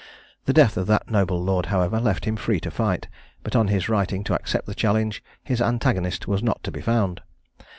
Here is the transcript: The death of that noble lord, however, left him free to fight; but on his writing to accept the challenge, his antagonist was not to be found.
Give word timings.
The 0.45 0.51
death 0.53 0.77
of 0.77 0.87
that 0.87 1.11
noble 1.11 1.43
lord, 1.43 1.67
however, 1.67 1.99
left 1.99 2.25
him 2.25 2.35
free 2.35 2.59
to 2.61 2.71
fight; 2.71 3.07
but 3.43 3.55
on 3.55 3.67
his 3.67 3.87
writing 3.87 4.23
to 4.23 4.33
accept 4.33 4.65
the 4.65 4.73
challenge, 4.73 5.23
his 5.43 5.61
antagonist 5.61 6.27
was 6.27 6.41
not 6.41 6.63
to 6.63 6.71
be 6.71 6.81
found. 6.81 7.21